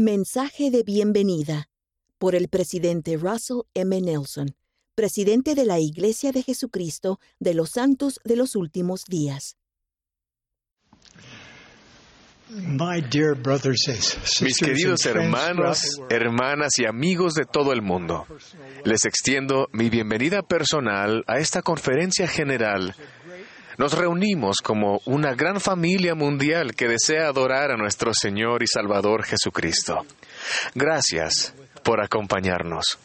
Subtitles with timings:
[0.00, 1.68] Mensaje de bienvenida
[2.18, 4.00] por el presidente Russell M.
[4.00, 4.54] Nelson,
[4.94, 9.56] presidente de la Iglesia de Jesucristo de los Santos de los Últimos Días.
[14.40, 18.24] Mis queridos hermanos, hermanas y amigos de todo el mundo,
[18.84, 22.94] les extiendo mi bienvenida personal a esta conferencia general.
[23.78, 29.24] Nos reunimos como una gran familia mundial que desea adorar a nuestro Señor y Salvador
[29.24, 30.04] Jesucristo.
[30.74, 32.98] Gracias por acompañarnos.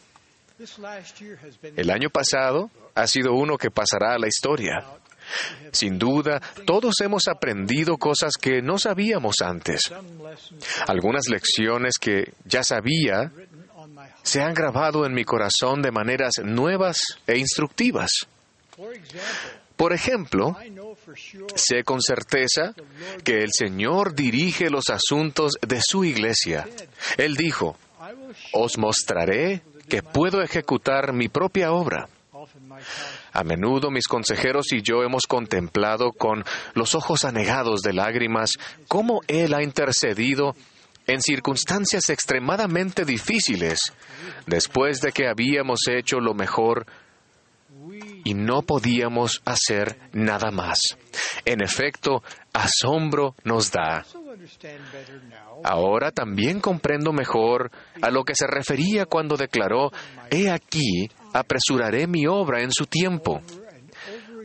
[1.76, 4.84] El año pasado ha sido uno que pasará a la historia.
[5.72, 9.94] Sin duda, todos hemos aprendido cosas que no sabíamos antes.
[10.88, 13.32] Algunas lecciones que ya sabía
[14.24, 18.26] se han grabado en mi corazón de maneras nuevas e instructivas.
[19.84, 20.56] Por ejemplo,
[21.56, 22.74] sé con certeza
[23.26, 26.66] que el Señor dirige los asuntos de su iglesia.
[27.18, 27.76] Él dijo,
[28.54, 32.08] os mostraré que puedo ejecutar mi propia obra.
[33.34, 38.52] A menudo mis consejeros y yo hemos contemplado con los ojos anegados de lágrimas
[38.88, 40.56] cómo Él ha intercedido
[41.08, 43.80] en circunstancias extremadamente difíciles,
[44.48, 46.86] después de que habíamos hecho lo mejor
[48.24, 50.80] y no podíamos hacer nada más.
[51.46, 54.06] En efecto, asombro nos da.
[55.64, 59.92] Ahora también comprendo mejor a lo que se refería cuando declaró,
[60.30, 63.42] He aquí, apresuraré mi obra en su tiempo.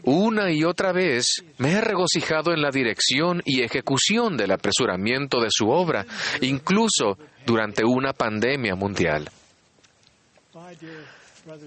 [0.05, 5.49] Una y otra vez me he regocijado en la dirección y ejecución del apresuramiento de
[5.51, 6.07] su obra,
[6.41, 9.29] incluso durante una pandemia mundial.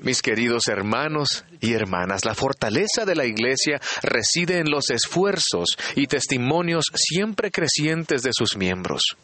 [0.01, 6.07] Mis queridos hermanos y hermanas, la fortaleza de la Iglesia reside en los esfuerzos y
[6.07, 9.17] testimonios siempre crecientes de sus miembros.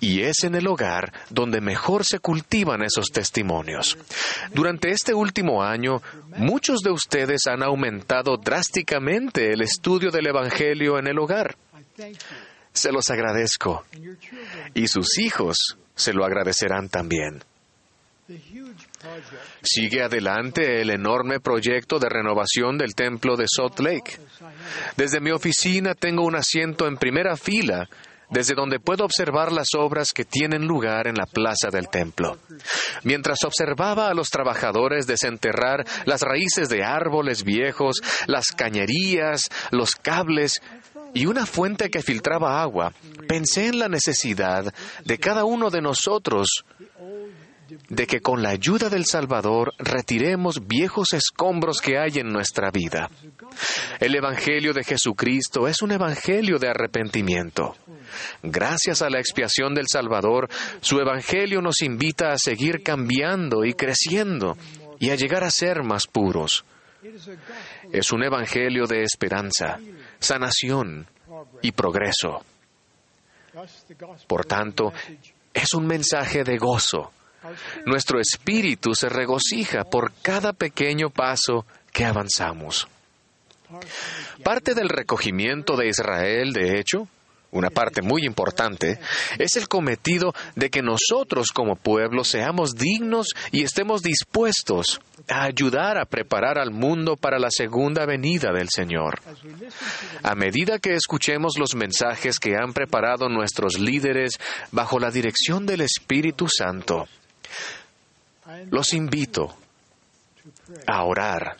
[0.00, 3.96] Y es en el hogar donde mejor se cultivan esos testimonios.
[4.52, 6.02] Durante este último año,
[6.36, 11.56] muchos de ustedes han aumentado drásticamente el estudio del Evangelio en el hogar.
[12.72, 13.84] Se los agradezco.
[14.74, 17.44] Y sus hijos se lo agradecerán también.
[19.62, 24.18] Sigue adelante el enorme proyecto de renovación del templo de Salt Lake.
[24.96, 27.86] Desde mi oficina tengo un asiento en primera fila,
[28.30, 32.38] desde donde puedo observar las obras que tienen lugar en la plaza del templo.
[33.02, 37.96] Mientras observaba a los trabajadores desenterrar las raíces de árboles viejos,
[38.26, 40.62] las cañerías, los cables,
[41.14, 42.92] y una fuente que filtraba agua,
[43.28, 44.74] pensé en la necesidad
[45.04, 46.64] de cada uno de nosotros
[47.94, 53.08] de que con la ayuda del Salvador retiremos viejos escombros que hay en nuestra vida.
[54.00, 57.76] El Evangelio de Jesucristo es un Evangelio de arrepentimiento.
[58.42, 60.48] Gracias a la expiación del Salvador,
[60.80, 64.56] su Evangelio nos invita a seguir cambiando y creciendo
[64.98, 66.64] y a llegar a ser más puros.
[67.92, 69.78] Es un Evangelio de esperanza,
[70.18, 71.06] sanación
[71.62, 72.44] y progreso.
[74.26, 74.92] Por tanto,
[75.52, 77.12] es un mensaje de gozo,
[77.86, 82.88] nuestro espíritu se regocija por cada pequeño paso que avanzamos.
[84.42, 87.08] Parte del recogimiento de Israel, de hecho,
[87.54, 88.98] una parte muy importante,
[89.38, 95.96] es el cometido de que nosotros como pueblo seamos dignos y estemos dispuestos a ayudar
[95.96, 99.20] a preparar al mundo para la segunda venida del Señor.
[100.22, 104.38] A medida que escuchemos los mensajes que han preparado nuestros líderes
[104.72, 107.06] bajo la dirección del Espíritu Santo,
[108.70, 109.56] los invito
[110.86, 111.56] a orar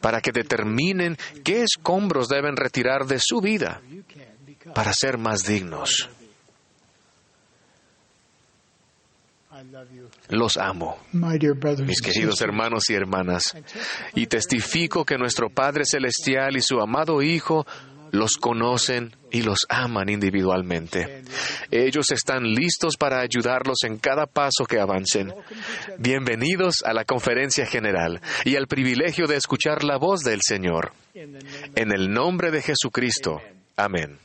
[0.00, 3.80] para que determinen qué escombros deben retirar de su vida
[4.74, 6.08] para ser más dignos.
[10.28, 10.98] Los amo,
[11.84, 13.56] mis queridos hermanos y hermanas,
[14.14, 17.66] y testifico que nuestro Padre Celestial y su amado Hijo
[18.12, 21.22] los conocen y los aman individualmente.
[21.70, 25.32] Ellos están listos para ayudarlos en cada paso que avancen.
[25.98, 30.92] Bienvenidos a la conferencia general y al privilegio de escuchar la voz del Señor.
[31.14, 33.40] En el nombre de Jesucristo.
[33.76, 34.18] Amén.